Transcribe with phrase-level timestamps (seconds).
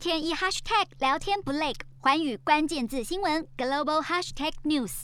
[0.00, 5.02] 天一 hashtag 聊天不累，寰宇关键字新闻 global hashtag news。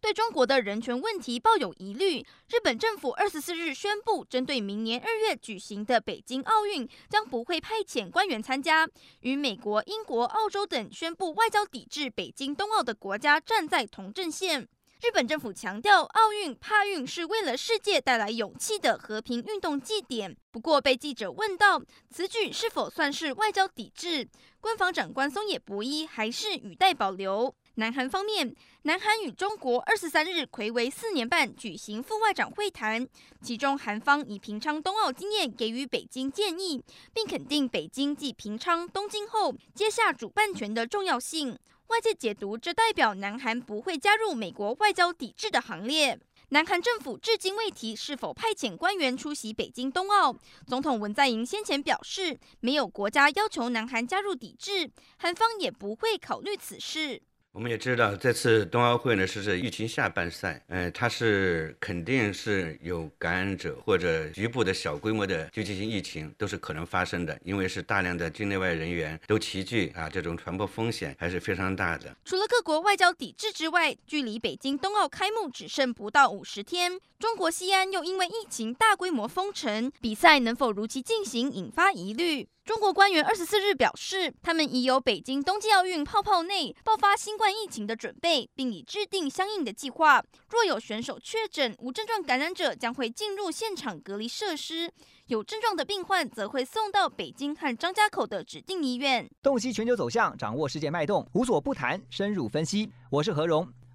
[0.00, 8.88] 对中国的人权问题抱有疑虑，日本政府二十四日宣布，针对明年二月举行的北京奥运，将不会派遣官员参加，
[9.22, 14.68] 与美国、英国、澳洲等宣布外交抵制北京冬奥的国家站在同阵线。
[15.00, 20.36] 日本政府强调，奥运、帕运是为了世界带来勇气的和平运动祭典。
[20.50, 21.80] 不过，被记者问到
[22.10, 24.28] 此举是否算是外交抵制，
[24.60, 27.54] 官方长官松野博一还是语带保留。
[27.76, 28.52] 南韩方面，
[28.82, 33.06] 南韩与中国二十三日睽违四年半举行副外长会谈，
[33.40, 36.82] 其中韩方以平昌冬奥经验给予北京建议，
[37.14, 41.56] 并肯定北京继平昌、东京后接下主办权的重要性。
[41.88, 46.18] 外界解读，这代表南韩不会加入美国外交抵制的行列。
[46.50, 50.36] 南韩政府至今未提是否派遣官员出席北京冬奥。
[50.66, 57.22] 总统文在寅先前表示，没有国家要求南韩加入抵制，韩方也不会考虑此事。
[57.58, 72.16] 我们也知道，这次冬奥会呢是是疫情下半赛，呃，它是肯定是有感染者或者局部的小规模的聚集性疫情都是可能发生的，因为是大量的境内外人员都齐聚啊，这种传播风险还是非常大的。
[72.24, 82.46] 除了各国外交抵制之外，距离北京冬奥开幕只剩不到五十天，中国西安又因为疫情大规模封城，比赛能否如期进行引发疑虑。
[82.68, 90.22] 中国官员二十四日表示，他们已有北京冬季奥运泡泡内爆发新冠疫情的准备，并已制定相应的计划。
[90.50, 94.90] 若有选手确诊，无症状感染者将会进入现场隔离设施；
[95.28, 99.26] 有症状的病患则会送到北京和张家口的指定医院。
[99.42, 102.92] 洞悉全球走向，掌握世界脉动，无所不谈，深入分析。
[103.08, 103.66] 我是何荣。